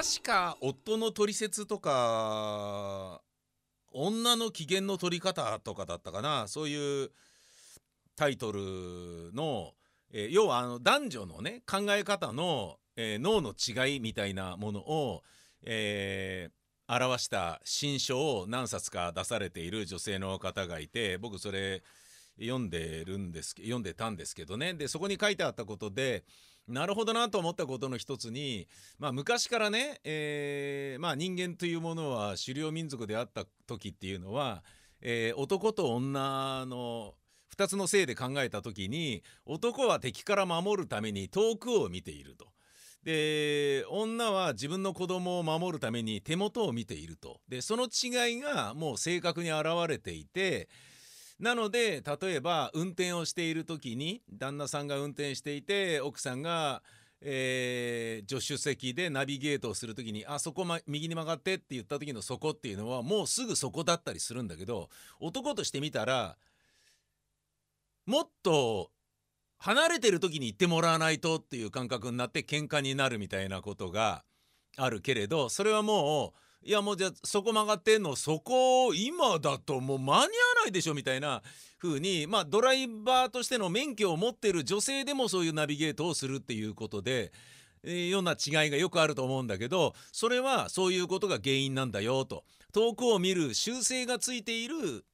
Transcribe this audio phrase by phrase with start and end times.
[0.00, 3.20] 確か夫の取説とか
[3.92, 6.48] 女の機嫌の取り方とかだったかな。
[6.48, 7.10] そういう
[8.16, 9.72] タイトルの、
[10.10, 15.22] えー、要はあの男女のね考え方の、えー、脳の違いみたいなものを、
[15.64, 21.82] えー、表した新書を何冊か出されている女性の方がいて僕それ
[22.40, 24.72] 読んでるんです読んでたんですけどね。
[24.72, 26.24] でそこに書いてあったことで
[26.70, 34.62] なるほどなと思ったことの一つに、まあ、昔からね、えーまあ、人間というものは狩猟民族であった時っていうのは、
[35.00, 37.14] えー、男と女の
[37.56, 42.46] 2つの性で考えた時に男は敵から守るために遠くを見ていると。
[43.02, 50.68] で女は自分の子供を守るために手元を見ているとでその違いがもう正確に現れていて
[51.40, 56.82] なので例えば運転をしている時に旦那さんが運転していて奥さんが、
[57.22, 66.36] えー、助手席でナビゲートをする時に「あそこ、ま、右に曲がって」って言った時の「そこ」っていうのはもうすぐそこだったりするんだけど男として見たら
[68.04, 68.90] もっと
[69.58, 74.24] 離れてる時に言ってもらわないとっていう感覚になって喧嘩になるみたいなことが
[74.76, 80.26] あるけれどそれはもういやもうじゃあそこ曲がってんのそこを今だともう間に合わ
[80.62, 81.42] ないでしょみたいな
[81.80, 87.32] 風にまあドライバーとしての免許を持ってる女性でもそういうナビゲートをするっていうことで。
[87.82, 95.06] ような違いがよくあると思うんだけどそれはそういうことが原因なんだよと遠くを見る習性がついている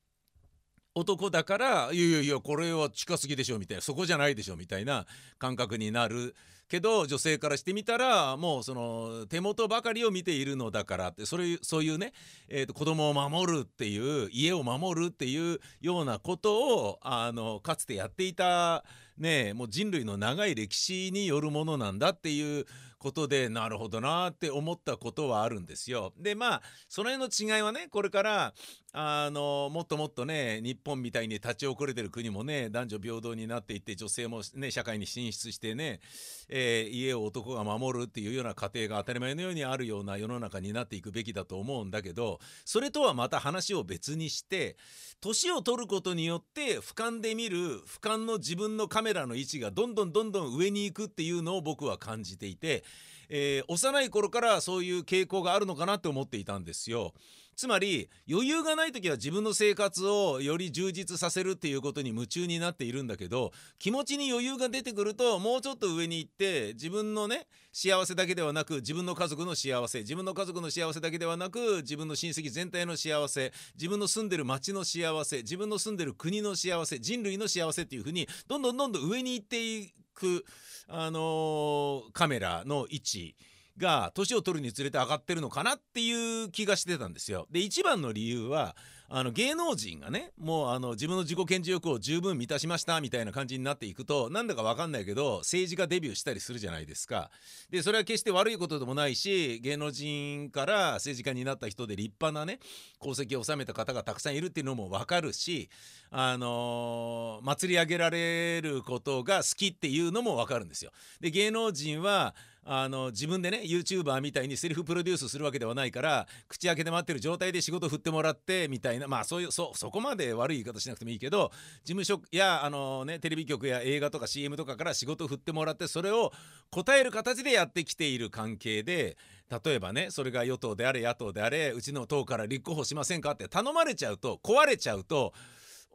[0.95, 5.07] 男だからいやいやいやこれは近すぎでしょみたいなそこじゃないでしょみたいな
[5.39, 6.35] 感覚になる
[6.69, 12.13] けど女性からしてみたらもうその手元ばかりを見ているのだからってそれそういうね、
[12.49, 18.85] えーと、子供を守るっていう家を守るっていうようなことをあのかつてやっていた
[19.19, 22.67] ねもう人類の長い歴史によるものなんだっていう
[22.99, 26.13] ことでなるほどなって思ったことはあるんですよ。
[26.19, 28.55] でまあその辺の違いはねこれから
[28.99, 36.01] あのもっともっとね日本みたいに立ち遅れてる国もね男女平等になっていって女性もね社会に進出してね、
[36.49, 44.79] えー、家を男が守るっていうような家庭が当たり前のようにあるような世の中になっていくべきだと思うんだけどそれとはまた話を別にして
[45.21, 52.83] 年を取ることによって俯瞰で見る俯瞰の自分のカメラメラの位置がどんどんどんどん上に行くっていうのを僕は感じていて、
[53.29, 57.15] えー、幼い頃からそういう傾向があるのかなって思っていたんですよ。
[57.57, 80.45] つまり余裕がない時は自分の生活をより充実させるっていうことに夢中になっているんだけど気持ちに余裕が出てくるともうちょっと上に行って自分のね幸せだけではなく自分の家族の幸せ自分の家族の幸せだけではなく自分の親戚全体の幸せ自分の住んでる町の幸せ自分の住んでる国の幸せ人類の幸せっていうふうにどんどんどんどん上に行っていく、
[80.89, 83.37] あのー、カメラの位置。
[83.79, 87.47] が年を取るにつれて上がってるのかなっていう気がしてたんですよ。
[87.51, 88.77] で一番の理由は
[89.09, 97.31] あの芸能人がねもうあの自分の自己顕示欲を十分満たしましたみたいな感じになっていくとなんだか分かんないけど政治家デビューしたりするじゃないですか。
[97.71, 102.59] でそれは決して悪いことでもないし芸能人から政治家になった人で立派なね
[103.01, 105.71] 功績を収めた方がたくさんいるっていうのも分かるし
[106.11, 110.91] あのー、祭り上げられることが好きっていうのも分かるんですよ。
[111.21, 112.35] で芸能人は
[112.69, 121.51] あの自分でね YouTuber みたいにセリフプロデュースするわけではないから口開けて待ってる状態で仕事振ってもらってみたいなまあそういうそそこまで悪い言い方しなくてもいいけど
[121.85, 126.33] 事務所やあの、ね、テレビ局や映画とか CM とかから仕事を振ってもらってそれを
[126.71, 129.17] 答える形でやってきている関係で
[129.65, 135.33] 例えばねそれが与党であれ野党であれうちの党から立候補しませんかって頼まれちゃうと壊れちゃうと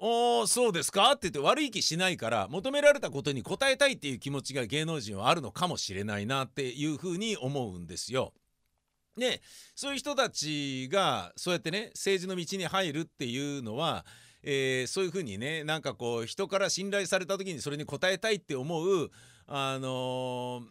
[0.04, 1.12] おーそうですか？
[1.12, 8.34] って言って悪い気しないから求められたことに応えたいっていう気持ちが芸能人はあるのかもしれないなっていうふうに思うんですよ。
[9.18, 9.42] で
[9.76, 14.06] そういう人たちがそうやってね政治の道に入るっていうのは、
[14.44, 19.10] えー、そういうふうにねなんかこう人から信頼された時にそれに応えたいって思う
[19.48, 20.64] あのー、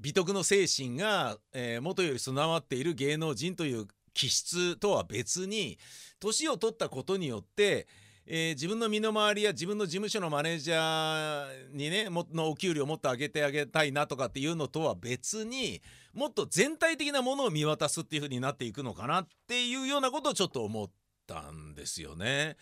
[0.00, 5.78] 美徳の精神が、えー、元より備わっている芸能人という気質とは別に
[6.20, 7.86] 年を取ったことによって
[8.26, 15.82] えー、自分の身の回りや自分の事務所のマネージャーにねものお給料もっと上げてあげたいなとかっていうのとは別に
[16.14, 20.90] もっと全体的なものを見渡すっていう風になっていくのかなっていうようなことをちょっと思っ
[21.26, 22.56] たんですよね。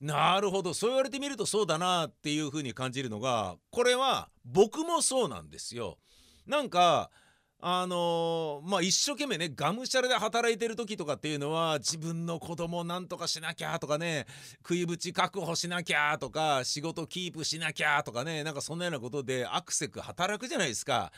[0.00, 5.98] なるほどそう言われてみるとそうだなっていう風に感じるのがこれは僕もそうなんですよ。
[6.46, 7.10] なんか
[7.60, 14.26] あのー、まあ一生懸命ねがむしゃらで働いてる時とかっていうのは自分の子供なんとかしなきゃとかね
[14.58, 21.12] 食いぶち確保しなきゃとか仕事キープしなきゃとかねなんかそんなようなことでアクセク働くじゃないですか。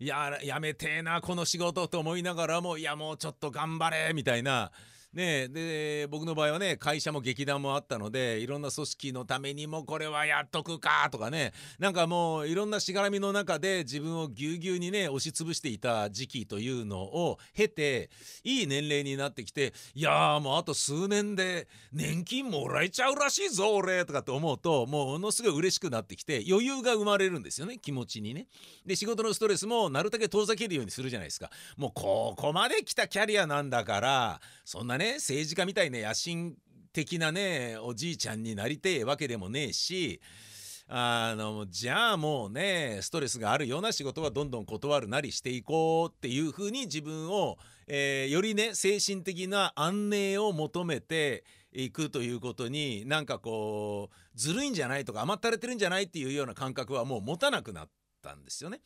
[0.00, 4.70] いややめてえなこの仕事と思いながらもいやもうちょっと頑張れみたいな
[5.12, 18.10] ねで僕の場合はね会社も劇団もあったのでいろんな組織のためにもこれはやっとくかとかねなんかもういろんなしがらみの中で自分をぎゅうぎゅうにね押しつぶしていた時期というのを経て
[18.44, 28.46] いい年齢になってきていやーもうあと数年で年金もらえちゃうらしいぞ俺とかって思うともうものすごい嬉しくなってきて余裕が生まれるんですよね気持ちにね。
[28.84, 31.50] で仕事のストレスもなるだけ遠ざけるようにするじゃないですか。
[31.76, 36.54] もうここまで来たキャリアなんだからそんなね政治家みたいね野心
[36.92, 40.20] 的なねおじいちゃんになりてえわけでもねえし
[40.90, 57.88] あのじゃあもうねストレスがあるような仕事はどんどん断るなりしていこうっていうふうに自分を、えー、よりね精神的な安寧を求めていくということになんかこうずるいんじゃないとか甘ったれてるんじゃないっていうような感覚はもう持たなくなっ
[58.22, 58.80] たんですよね。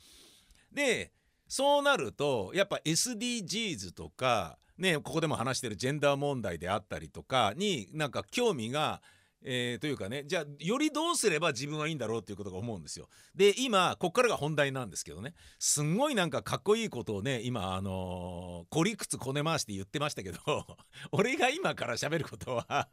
[0.73, 1.13] で
[1.53, 9.03] そうなるとやっぱ SDGs とかねここでも話してるジェンダー問題であったりとかになんか興味が
[9.45, 13.09] えー、というかねじゃあよりどうすれば自分はいいんだろうっていうことが思うんですよ。
[13.35, 20.39] で今こっからが本題なんですけどねすんごいなんかかっこいいことをね今あのー、こりくつこね回して言ってましたけど
[21.13, 22.89] 俺が今から喋ることは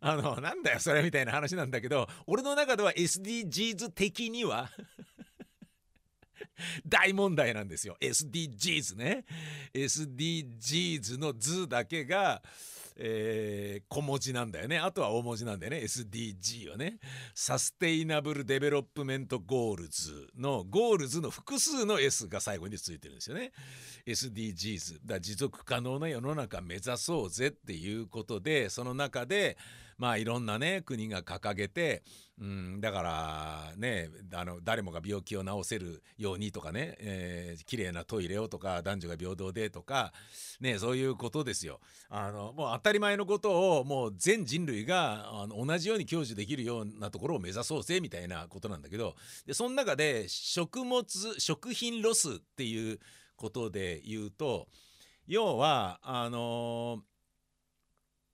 [0.00, 4.68] あのなんだよそれみたいな話なんだけど俺の中では SDGs 的には
[6.86, 7.96] 大問題なんですよ。
[8.00, 9.24] SDGs ね。
[9.74, 12.42] SDGs の図だけが
[12.96, 14.78] えー、小文字なんだよね。
[14.78, 15.78] あとは大文字なんだよね。
[15.78, 16.98] SDG はね。
[17.34, 23.52] Sustainable Development Goals の Goals の複数の S が最後についてるんですよね。
[24.06, 29.56] SDGs だ持続可能な世の中目指そうぜっていうことでその中で
[30.02, 32.02] まあいろんなね国が掲げて、
[32.40, 40.12] うん、だからねあの誰もが病気を治せるようにとかね、えー、綺麗なトイレをとか男女が平等でとか、
[40.60, 41.78] ね、そういうことですよ。
[42.08, 49.14] あのもう当たり前のことをもう全人類があの同じように享受できるようなところを目指そうぜみたいなことなんだけど
[49.46, 51.04] でその中で食物
[51.38, 52.98] 食品ロスっていう
[53.36, 54.66] ことで言うと
[55.28, 57.11] 要はあのー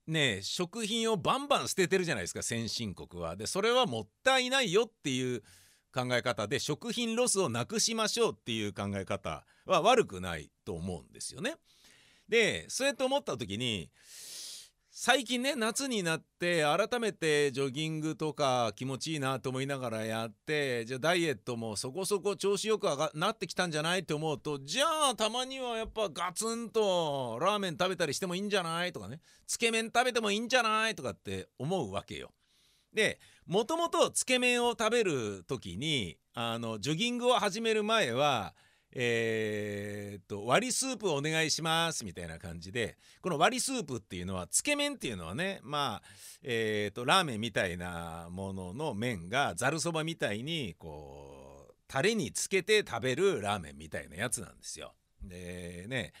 [0.09, 3.35] ね食品をバンバン捨ててるじゃないですか先進国は。
[3.35, 5.41] でそれはもったいないよっていう
[5.93, 11.55] 考え方で食品ロスをなくしましょうっていう考え方は悪くないと思うんですよね。
[12.27, 13.89] でそうやって思った時に
[15.01, 32.31] 最近ね夏になって改めてジョギングとか気持ちいいなと思いながらやってじゃあダイエットもそこそこ調子よくなってきたんじゃないって思うとじゃあたまにはやっぱガツンとラーメン食べたりしてもいいんじゃないとかねつけ麺食べてもいいんじゃないとかって思うわけよ。
[32.93, 38.53] でもともとつけ麺を食べる時にあのジョギングを始める前は
[38.91, 46.07] えー、と割りスープお願いしますみたいな感じでこの割りスープっていうのはつけ麺っていうのはねまあ
[46.41, 54.93] えー、とラーメンみたいなものの麺がざるそばみたいにこうタレにつけて食べるラーメンみたいなやつなんですよ。
[55.23, 56.13] でね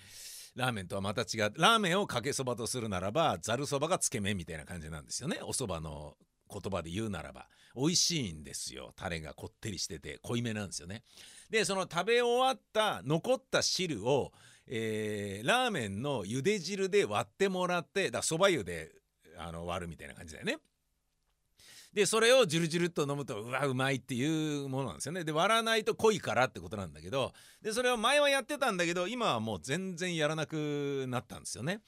[0.55, 6.15] ラーメンとはまた違うラーメンをかけそばとするならばざるそばがつけ麺みたいな感じなんですよねおそばの
[6.51, 7.47] 言葉で言うならば
[7.79, 11.03] 美味しいんですよタレがこってりしてて濃いめなんですよね
[11.49, 14.31] でその食べ終わった残った汁を、
[14.67, 18.91] えー、ラーメンの茹で汁で割ってもらってだそば湯で
[19.37, 20.57] あの割るみたいな感じだよね。
[21.93, 25.23] でそれをジュルジュルっと飲むとうわうまいっていうものなんですよね。
[25.23, 27.33] で割らないと濃いからってことなんだけど
[27.63, 31.81] でそれを前はやってたんだけど今はもう全然やらなくなったんですよね。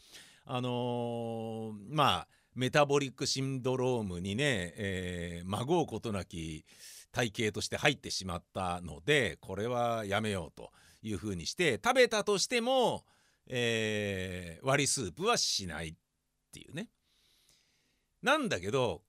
[0.46, 6.66] あのー、まあメタボリックシンドロームにね、えー、まごうことなき
[7.12, 13.06] 体型として入ってしまったのでこれはやめようというふうにして食べたとしても、
[13.48, 15.94] えー、割りスープはしないっ
[16.52, 16.90] ていうね。
[18.22, 19.02] なんだけど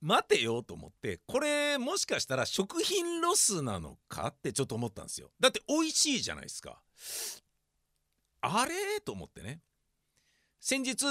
[0.00, 5.30] 待てよと思ってこれもしかしたら食品ロスなのかってちょっと思ったんですよ。
[5.38, 6.82] だって美味しいじゃないですか。
[8.40, 9.00] あれ？
[9.00, 9.60] と思ってね。
[10.60, 11.06] 先日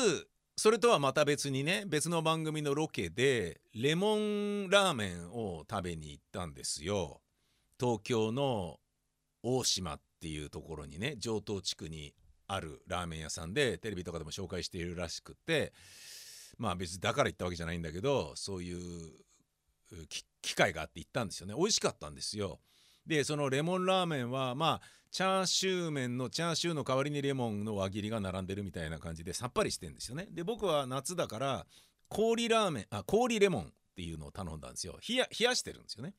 [0.61, 7.19] それとはまた別にね別の番組のロケでレモンラーメンを食べに行ったんですよ。
[7.79, 8.77] 東京の
[9.41, 12.13] 大島っていうところにね城東地区に
[12.45, 15.73] あるラーメン屋さんでテレビとかでも紹介しているらしくて
[16.59, 18.79] まあ別にだから行ったわけじゃないんだけどそういう
[20.43, 21.55] 機会があって行ったんですよね。
[21.57, 22.59] 美味しかったんですよ。
[23.05, 24.81] でそのレモンラーメンはまあ
[25.11, 30.27] チャーシュー麺のチャーシューの代わりにレモンの輪切りが並んでるみたいな感じでさっぱりしてんですよね。
[30.31, 31.65] で僕は夏だから
[32.07, 33.65] 氷ラーメンあ氷レモンっ
[33.95, 34.97] ていうのを頼んだんですよ。
[35.07, 36.13] 冷や冷やしてるんですよね、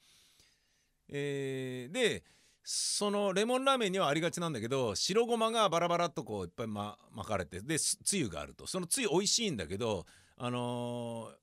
[1.08, 2.22] えー、で
[2.64, 8.66] そのレモンラーメンにはありがちなんだけど白ごまがバラバラっとこういっぱい、ま、巻かれてでつゆがあると。
[8.66, 10.04] そのつゆ美味しいんだけど
[10.36, 11.34] あのー、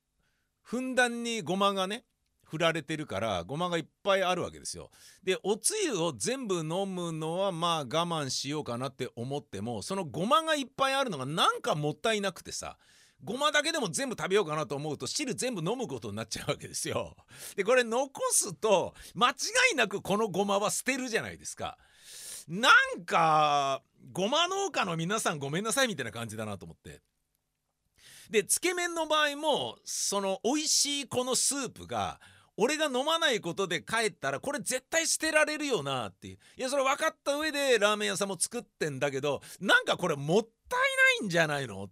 [0.61, 2.05] ふんだんにごまがね
[2.49, 4.89] 振られてるからごまがいっぱいあるわけですよ。
[5.23, 12.77] でおつゆを全部飲むのはまあ我慢しようかなって思ってもそのごまがいっぱいあるのがなんかもったいなくてさ
[13.23, 17.15] ごまだけでも全部食べようかなと思うと汁全部飲むことになっちゃうわけですよ。
[17.55, 19.33] でこれ残すと間違
[19.73, 21.77] いなくこのごまは捨てるじゃないですか。
[22.47, 27.01] なんかごま農家の皆さんごめんなさいみたいな感じだなと思って。
[28.29, 32.19] でつけ麺の場合もその美味しいこのスープが
[32.61, 40.79] 俺が飲まないことで帰ったらこれ絶対捨てられるよなっていういやそれ分かった上でラーメン屋さんも作ってんだけどなんかこれもったい
[41.21, 41.89] ないんじゃないのっ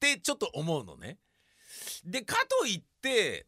[0.00, 1.18] てちょっと思うのね。
[2.04, 3.46] でかといって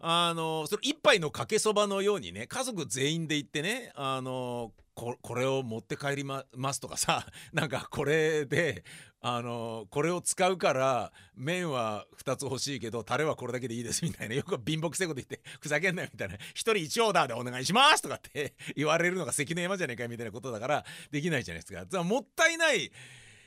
[0.00, 8.84] あのそれ一杯のかけそばのようにね家族全員で行ってねあのこれを持って帰りますとかさ なんかこれで
[9.20, 22.02] あのこれを使うから麺は2つ欲しいけどタレはこれだけでいいですみたいなよく貧乏くせえこと言ってふざけんなよみたいな1人1オーダーでお願いしますとかって 言われるのが関の山じゃねえかみたいなことだからできないじゃないですか。
[22.04, 22.90] もったいない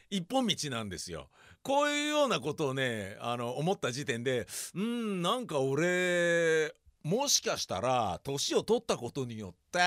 [0.09, 1.29] 一本道なんですよ。
[1.63, 9.79] こういうようなことをねあの思った時点でうんなんか俺もしかしたら年を取ったことによって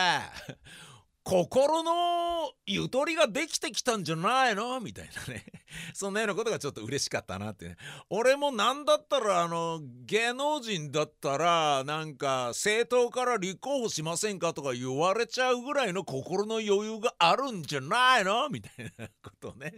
[1.28, 4.78] 心のゆとりができてきたんじゃないの？
[4.78, 5.44] みたいなね。
[5.92, 7.76] そんなようなことがちょっと嬉しかったなってね。
[8.10, 18.48] 俺もなんだったらあの芸能人だったらなんか政党から立候補しませんかとか言われちゃうぐらいの心の余裕があるんじゃないの？
[18.48, 19.72] みたいなことをね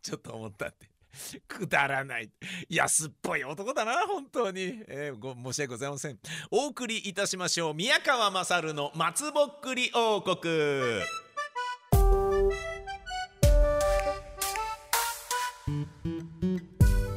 [0.00, 0.93] ちょっと思ったって。
[1.48, 2.30] くだらない。
[2.68, 6.18] 安っぽい男だな本当に、えー、ご申し訳ございません。
[6.50, 7.74] お送りいたしましょう。
[7.74, 11.23] 宮川勝の松ぼっくり王国。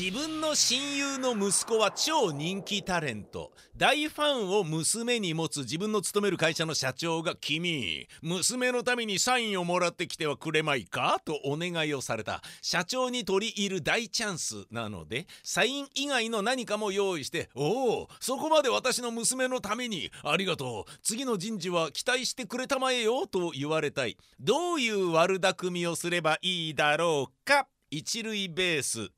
[0.00, 3.52] 自分の親友の息子は超人気タレント。
[3.76, 8.08] 大ファンを娘に持つ自分の勤める会社の社長が「君。
[8.22, 12.40] 娘のためにサインをもらってきてはくれまいか?」とお願いをされた。
[12.62, 20.10] 社長に取り入る大チャンスなのでサイン以外の何かも用意して「おおそこまで私の娘のために。
[20.24, 20.92] ありがとう。
[21.02, 24.16] 次の人事は期待してくれたまえよ」と言われたい。
[24.40, 27.68] どういう悪巧みをすればいいだろうか？
[27.90, 29.10] 一塁ベース。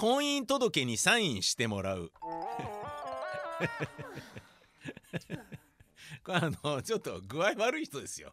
[0.00, 2.10] 婚姻届にサインしてもらう。
[6.24, 8.32] これあのちょっと具合悪い人ですよ。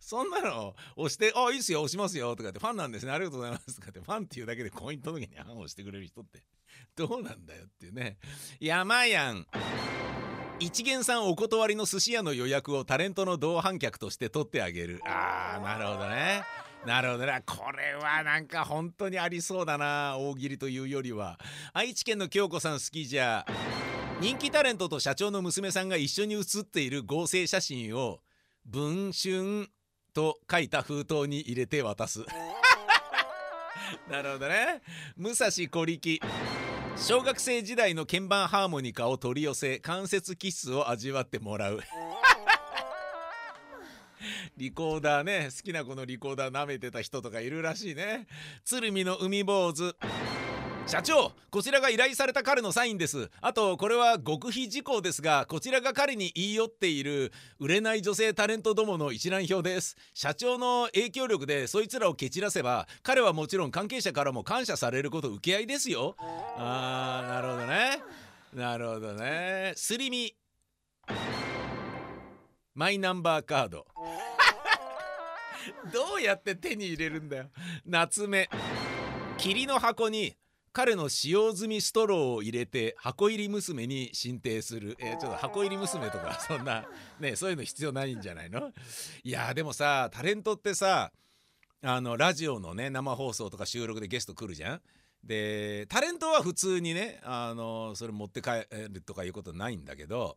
[0.00, 3.12] そんなの押して「あいいっすよ押しますよ」とかって「ファンなんですね。
[3.12, 6.42] ありがとうございます」とかってファンっていうだけで婚姻届に判をしてくれる人って
[6.96, 8.16] どうなんだよっていうね。
[8.58, 9.46] 山やん。
[10.60, 15.02] 一元さんお断りの寿司屋の予約をタレントの同伴客として取ってあげる。
[15.04, 16.21] あーなるほどね。
[16.86, 17.42] なるほどね。
[17.46, 21.38] これはなんか本当にありそうだな大喜利というよりは。
[21.72, 23.46] 愛知県の京子さん好きじゃ
[24.20, 28.20] 人気タレントと社長の娘さんが一緒に写っている合成写真を
[28.66, 29.68] 「文春」
[30.12, 32.24] と書いた封筒に入れて渡す。
[34.10, 34.82] なるほどね。
[35.16, 36.20] 武蔵小力。
[36.96, 41.80] 小学生時代の鍵盤ハーモニカを取り寄せ関節キスを味わってもらう。
[44.62, 48.28] リコーダーね好きな子のリコーダー舐めてた人とかいるらしいね。
[48.64, 49.92] 鶴見の海坊主。
[50.86, 53.28] 社長こちらが依頼された彼のサインです。
[53.40, 59.96] あとこれは極秘事項ですがこちらが彼に言い寄っている売れない女性タレントどもの一覧表です。
[60.14, 66.14] 社長の影響力でそいつらを蹴散らせば彼はもちろん関係者からも感謝されること受け合いですよ。
[66.56, 67.98] あーなるほどね。
[68.54, 69.72] なるほどね。
[69.74, 70.36] すり身
[72.74, 73.86] マイナンバーカード。
[75.92, 77.46] どうやって手に入れるんだよ。
[77.86, 78.48] 夏目。
[79.38, 80.36] 霧の箱に
[80.72, 86.84] 彼の使用済みストローを入れて箱入り娘に進呈する、えー、ちょっと箱入り娘とかそんな
[87.20, 88.70] ねそういうの必要ないんじゃないの？
[89.22, 91.12] いやでもさタレントってさ
[91.82, 94.80] あのラジオのね生放送とか収録でゲスト来るじゃん？
[95.24, 100.36] でタレントは普通にねあのそれ持って帰るとかいうことないんだけど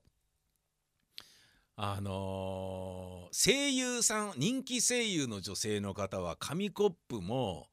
[1.77, 7.67] あのー、声優さん人気声優の女性の方は紙コップも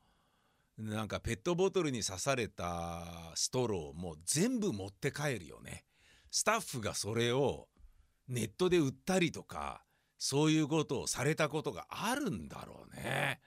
[0.77, 3.05] なんかペットボトルに刺された
[3.37, 5.85] ストローも全部持って帰るよね。
[6.33, 7.69] スタッフがそれを
[8.27, 9.85] ネットで売ったりとか
[10.19, 13.41] そういうことをされたことがあるんだろうね。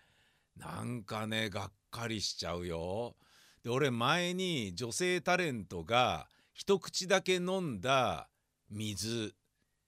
[0.55, 3.17] なんかねがっかりしちゃうよ。
[3.63, 8.29] で俺前に女性タレントが一口だけ飲んだ
[8.69, 9.35] 水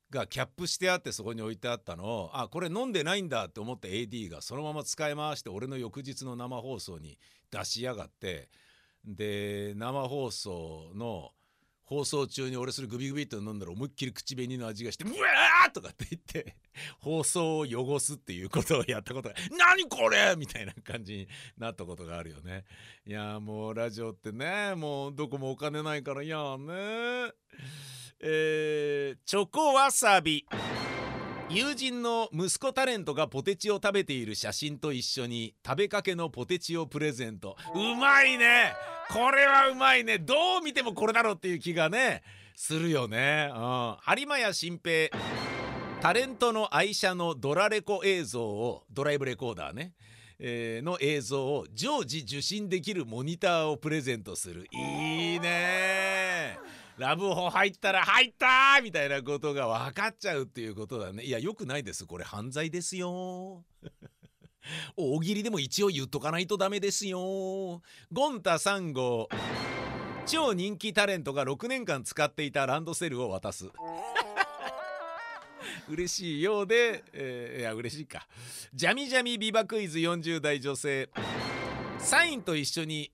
[0.09, 7.17] がキャップしてあってそこに置いてあったのをあこれ飲んでないんだって思った AD がそのまま使い回して俺の翌日の生放送に
[7.51, 8.49] 出しやがって。
[9.05, 11.31] で生放送の
[11.87, 16.57] 放送中に俺それグビグビって飲んだら思いっきり口紅の味がして「うわー!」とかって言って
[16.99, 21.27] 放送を汚すっていうことをやったことが「何これ!」みたいな感じに
[21.57, 22.65] なったことがあるよね。
[23.05, 27.31] いやもうラジオってねもうどこもお金ないからいやね。
[28.19, 30.45] えー、チョコわさび
[31.49, 38.73] 友人の息子タレントがポテチを食べている写真と一緒に食べかけのポテチをプレゼントうまいね
[39.09, 40.17] これはうまいね。
[40.19, 42.23] どう見てもこれだろっていう気がね
[42.55, 43.59] するよね、うん、
[44.05, 45.09] 播磨屋新平。
[46.01, 49.93] タレントの愛車のドラレコ映像をドライブレコーダーね。
[50.39, 54.67] えー、の映像を常時受信できるモニターをプレゼントする。
[54.71, 56.59] いいね。
[56.97, 61.23] ラブホ入ったら入ったみたいなことが分かっちゃうっていうことだね。
[61.23, 62.05] いやよくないです。
[62.05, 63.63] これ犯罪ですよ。
[64.95, 67.81] 大喜利でも一応言っとかないとダメですよ。
[68.11, 69.29] ゴンタ3号
[70.25, 73.69] 超人気タレントが6年間使っていたランドセルを渡す。
[75.89, 78.27] 嬉しいようで、えー、いや嬉しいか。
[78.73, 81.09] ジャミジャミビバクイズ40代女性。
[81.99, 83.11] サインと一緒に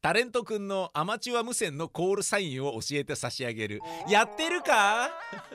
[0.00, 3.80] タレントくんのアマチュア無線のコールサインを教えて差し上げる。
[4.08, 5.10] やってるか？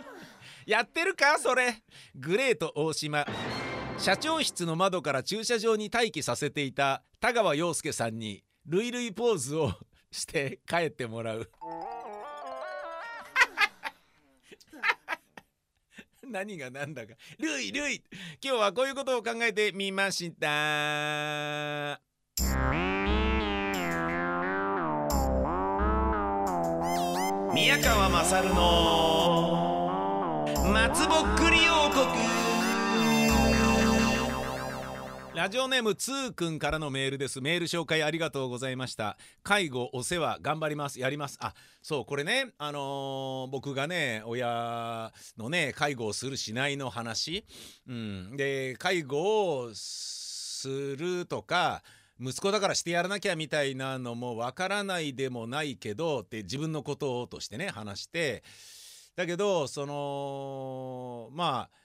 [0.67, 1.39] やってるか？
[1.39, 1.81] それ。
[2.15, 3.25] グレート大島。
[3.97, 9.73] 社長室の窓から駐車場に待機させていた田川陽介さんにルイルイポーズを
[10.11, 11.49] して帰ってもらう。
[16.27, 17.13] 何が何だか。
[17.39, 18.03] ルイルイ
[18.43, 21.99] 今日はこういうことを考えてみました。
[27.53, 32.44] 宮川勝の松ぼっくり王国。
[35.45, 37.39] ラジオネームつーくんからのメールです。
[37.39, 39.15] メール紹介ありがとうございました。
[39.43, 40.99] 介護お世話頑張ります。
[40.99, 41.37] やります。
[41.39, 41.53] あ
[41.83, 47.45] そうこれねあのー、僕がね親のね介護をするしないの話。
[47.87, 48.35] うん。
[48.35, 51.83] で介護をするとか
[52.19, 58.43] 息子だからしてやらなきゃみたいなのもわからないでもないけどって自分のこととしてね話して。
[59.15, 61.84] だけどそのまあ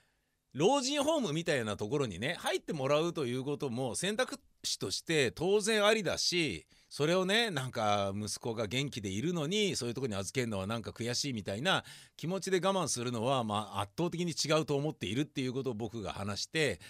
[0.53, 11.85] 老人ホームみたいなところにね入ってもらうということも選択肢として当然ありだしそれをねなんか息子が元気でいるのにそういうとこに預けるのはなんか悔しいみたいな
[12.17, 16.81] 気持ちで我慢するのはまあ圧倒的に違うと思っているっていうことを僕が話して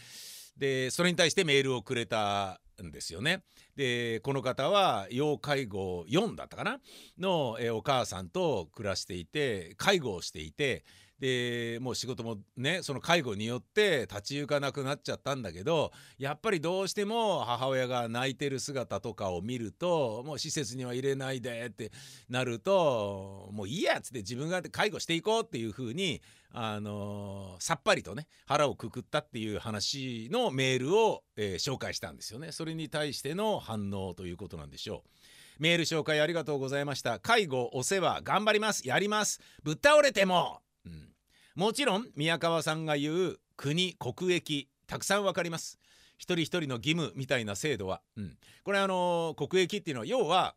[0.57, 3.43] でそれに対してメールをくれたんですよね。
[3.77, 6.81] でこの方は要介護4だったかな？
[7.19, 10.85] の、えお母さんと暮らしていて介護をしていて
[11.21, 21.93] でもう仕事もねその介護によって立ち行かなくなっちゃったんだけどやっぱりどうしても母親が泣いてる姿とかを見るともう施設には入れないでって
[22.31, 32.51] なるともういいやっつって自分が介護していこうっていう風にあのー、さっぱりとね腹をくくったっていう話のメールを、えー、紹介したんですよね。
[32.51, 35.11] それに対しての反応ということなんでしょう。
[35.61, 37.21] メール紹介ありがとうございました。
[37.21, 38.89] 介護お世話頑張ります。
[38.89, 39.41] やります。
[39.63, 41.09] ぶっ倒れてもうん。
[41.55, 45.79] もちろん宮川さんが言う国国益たくさん分かります。
[46.17, 50.55] 一人一人の義務みたいな制度は、うん、これあのー、国益っていうのは要は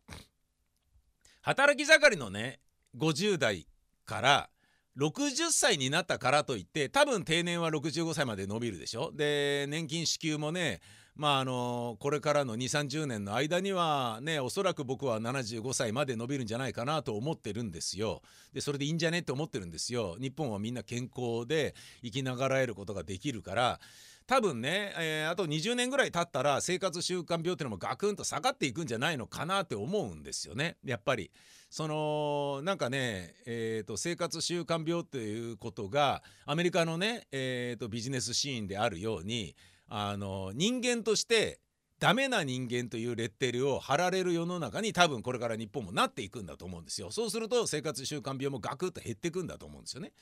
[1.40, 2.60] 働き盛りのね
[2.98, 3.66] 50代
[4.04, 4.50] から
[4.98, 9.10] 60歳になったからといって多分定年は65歳まで伸びるでしょ。
[9.12, 10.80] で年金支給もね
[11.16, 18.22] まああのこれからの2 3 0年の間にはねおそらく僕は75歳まで伸びるんじゃないかなと思ってるんですよ。
[18.52, 20.16] でそれでいいんじゃねって思ってるんですよ。
[20.20, 23.80] 日本はみんな健康で生きながらえることができるから
[24.26, 31.30] 多分ね、えー、あと20年ぐらい経ったら生活習慣病っていうのもガクンと下がっていくんじゃないのかなって思うんですよねやっぱり。
[31.70, 39.56] そのなんかね、えーと、生活習慣病っていうことがアメリカのね、えーとビジネスシーンであるように
[39.88, 41.60] あの人間として
[42.00, 47.10] ダメな人間というレッテルを貼られる世の中に多分これから日本もなっていくんだと思うんですよ。
[47.10, 50.12] そうすると生活習慣病もガクッと減っていくんだと思うんですよね。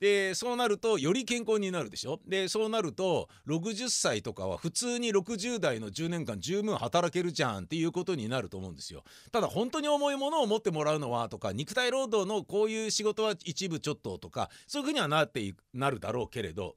[0.00, 16.76] でそうなるとより健康になるでしょでそうなると60歳とかは普通に60代の10年間十分働けるじゃんっていうことになると思うんですよただ本当に重いものを持ってもらうのはとか肉体労働のこういう仕事は一部ちょっととかそういうふうにはなってなるだろうけれど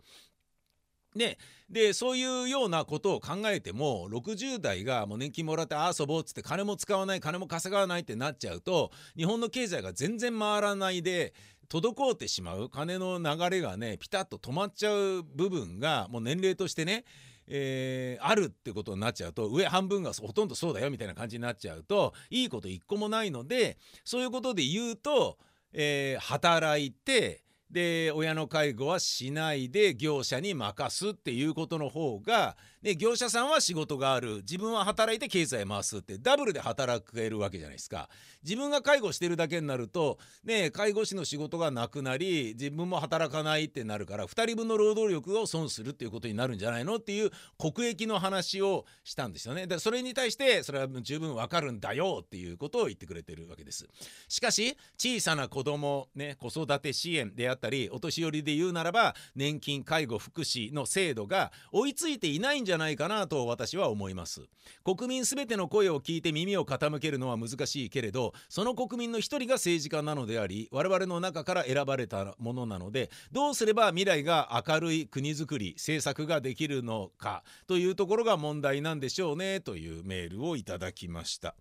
[1.15, 1.37] ね、
[1.69, 11.33] でそういうようなことを考えても60代がもう年金もらって遊ぼうっつって金も使わない金も稼がないってなっちゃうと日本の経済が全然回らないで
[11.69, 17.05] 滞ってしまう金の流れがねピタッと止まっちゃう部分がもう年齢としてね
[17.47, 25.37] えー、あるってことになっちゃうと上半分がほとんどそうだよみたいな感じになっちゃうといいこと一個もないのでそういうことで言うと、
[25.73, 34.37] えー、働いてで親の介護はしないで業者に任すっていうことの方がで業者さんは仕事がある。
[34.37, 38.09] 自分は働いて経済回すってダブルで働けるわけじゃないですか。
[38.43, 49.65] 自分が介護してるだけになるとね介護士の仕事がなくなり自分も働かないってなるから2人分の労働力を損するっていうことになるんじゃないのっていう国益の話をしたんですよね。
[49.65, 53.87] でそれに対してそれは十分わかるんだよっていうことを言ってくれてるわけです。
[54.27, 64.41] しかし小さな子供ね子育て支援であったりお年寄りで言うならば年金介護福祉の制度が追いついていないんじゃじゃないかなと私は思います。
[64.83, 81.53] 国民全ての声を聞いて耳を傾けるのは難しいけれどその国民の一人が政治家なのであり我々の中から選ばれたものなのでどうすれば未来が明るい国づくり政策ができるのかというところが問題なんでしょうねというメールをいただきました。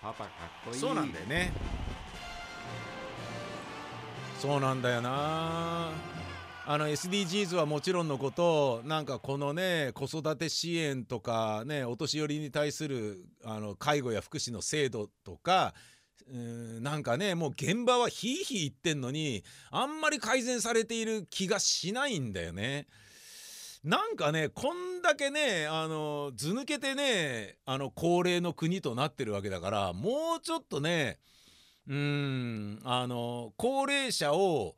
[0.00, 0.28] パパかっ
[0.64, 0.80] こいい。
[0.80, 1.52] そうなんだよね
[4.44, 5.88] そうなんだよな
[6.66, 15.72] あの SDGs はもちろんのことなんかこのね子育て支援とかねお年寄りに対するあの介護や福祉の制度とか
[16.30, 22.86] うんなんかねもう現場はひいひい言ってんのにあんまり改善されている気がしないんだよね。
[23.82, 31.18] なんかねこんだけねあの図抜けてねあの高齢の国となってるわけだからもうちょっとね
[31.88, 32.80] うん。
[32.84, 34.76] あの高齢者を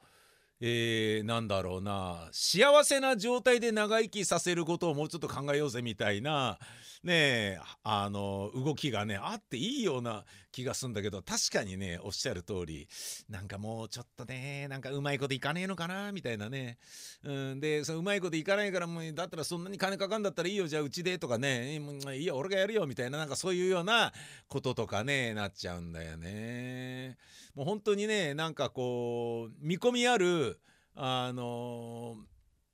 [0.61, 6.59] えー、なんだろうな幸せな状態で長生きさせることをもうちょっと考えようぜみたいな
[7.07, 12.89] ねあの動きがねあっていいような気がするんだけど確かにねおっしゃる通り
[13.31, 16.79] なんかもうちょっとねなんかうまいこといかねえのかなみたいなね、
[17.25, 21.81] うん、でそのうまいこといかないからもうだったらそんなに金かかんだったらいいよじゃあうちでとかね
[22.15, 24.13] いいよ俺がやるよみたいななんかそういうような
[24.49, 27.17] こととかねなっちゃうんだよね。
[27.55, 30.61] もう本当にねなんかこう見込みある
[30.95, 32.17] あの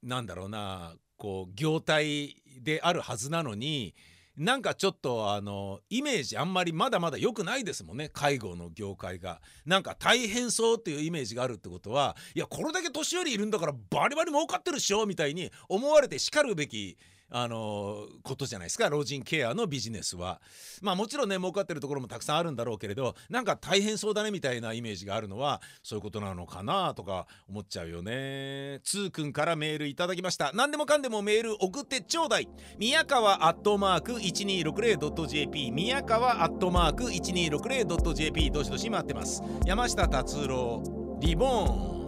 [0.02, 3.94] なんだろうなこう業態であるはずなのに
[4.36, 9.40] なんかちょっとあのイメージあんまりまだまだ良くないですもんね介護の業界が。
[9.66, 16.96] なんか大変そうっていうイメージがあるってことはいやこれだけ年寄りいるんだからバリバリ儲かってるっしょみたいに思われてしかるべき
[17.34, 18.90] あのことじゃないですか。
[18.90, 20.40] 老人ケアのビジネスは。
[20.82, 23.14] まあもちろんね儲かってるところもたくさんあるんだろうけれど。
[23.30, 28.80] なんか大変そうだねみたいなイメージがあるのはそういうことなのかなとか思っちゃうよね。
[28.84, 30.52] つーくんからメールいただきました。
[30.52, 32.48] 何でもかんでもメール送ってちょうだい。
[32.78, 39.42] 宮川アットマーク 1260.jp 宮川アットマーク 1260.jp どしどし待ってます。
[39.64, 40.82] 山下達郎。
[41.20, 42.01] リボーン。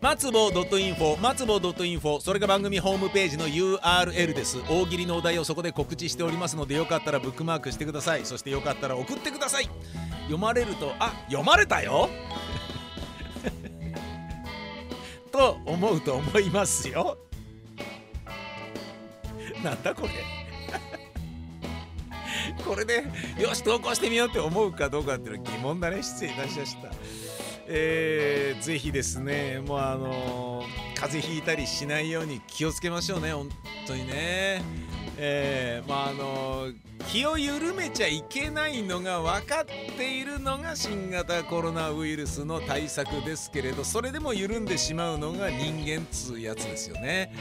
[0.00, 4.56] 松坊 .info 松坊 .info それが番組ホームページの URL です。
[4.70, 8.24] 大喜利のお題をそこで告知しておりますのでよかったらブックマークしてください。
[8.24, 9.68] そしてよかったら送ってください。
[10.22, 12.08] 読まれるとあ読まれたよ。
[15.30, 17.18] と思うと思いますよ。
[19.62, 20.08] なんだこれ。
[22.64, 23.04] これで
[23.38, 26.02] よし投稿してみようって思うかどうかっていうのは疑問だね。
[26.02, 26.88] 失礼いたしました。
[27.72, 30.64] えー、ぜひですねもうあの、
[30.96, 33.48] 風邪ひいたりしないように気をつけましょうね本
[33.86, 34.62] 当にね
[35.22, 36.74] えー、まああのー、
[37.06, 39.64] 気を緩めちゃいけないのが分かっ
[39.96, 47.32] ているのが新型コロナウイルスの対策ですけれどそれでも緩んでしまうのが人間っつうやつですよね。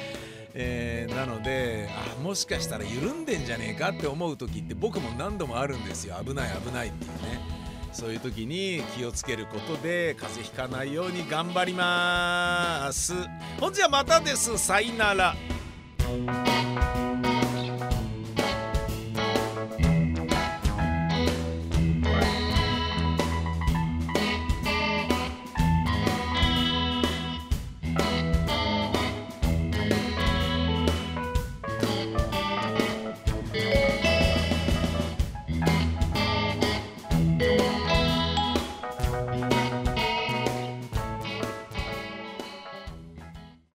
[0.53, 7.58] えー、なのであもしかしたら緩んでんじゃねえかって思う時って僕も何度もあるんですよ危ない危ないっていうね。
[7.91, 13.13] そういう時に気をつけることで風邪ひかないように頑張ります。
[13.59, 14.57] ほんじゃまたです。
[14.57, 15.35] さいなら。